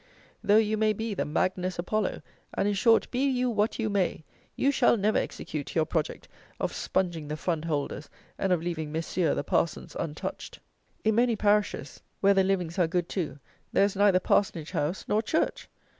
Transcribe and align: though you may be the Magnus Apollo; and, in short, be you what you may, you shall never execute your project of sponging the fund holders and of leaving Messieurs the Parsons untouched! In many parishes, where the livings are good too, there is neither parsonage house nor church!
though 0.43 0.57
you 0.57 0.77
may 0.77 0.93
be 0.93 1.13
the 1.13 1.25
Magnus 1.25 1.77
Apollo; 1.77 2.23
and, 2.55 2.67
in 2.67 2.73
short, 2.73 3.11
be 3.11 3.23
you 3.23 3.51
what 3.51 3.77
you 3.77 3.87
may, 3.87 4.23
you 4.55 4.71
shall 4.71 4.97
never 4.97 5.19
execute 5.19 5.75
your 5.75 5.85
project 5.85 6.27
of 6.59 6.73
sponging 6.73 7.27
the 7.27 7.37
fund 7.37 7.65
holders 7.65 8.09
and 8.39 8.51
of 8.51 8.63
leaving 8.63 8.91
Messieurs 8.91 9.35
the 9.35 9.43
Parsons 9.43 9.95
untouched! 9.95 10.57
In 11.03 11.13
many 11.13 11.35
parishes, 11.35 12.01
where 12.19 12.33
the 12.33 12.43
livings 12.43 12.79
are 12.79 12.87
good 12.87 13.07
too, 13.07 13.37
there 13.73 13.85
is 13.85 13.95
neither 13.95 14.19
parsonage 14.19 14.71
house 14.71 15.05
nor 15.07 15.21
church! 15.21 15.69